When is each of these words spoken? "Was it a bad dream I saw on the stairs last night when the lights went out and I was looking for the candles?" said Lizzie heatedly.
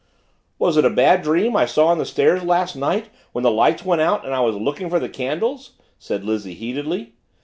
"Was 0.57 0.77
it 0.77 0.83
a 0.83 0.89
bad 0.89 1.21
dream 1.21 1.55
I 1.55 1.67
saw 1.67 1.85
on 1.89 1.99
the 1.99 2.07
stairs 2.07 2.41
last 2.43 2.75
night 2.75 3.09
when 3.33 3.43
the 3.43 3.51
lights 3.51 3.85
went 3.85 4.01
out 4.01 4.25
and 4.25 4.33
I 4.33 4.39
was 4.39 4.55
looking 4.55 4.89
for 4.89 4.99
the 4.99 5.07
candles?" 5.07 5.73
said 5.99 6.25
Lizzie 6.25 6.55
heatedly. 6.55 7.13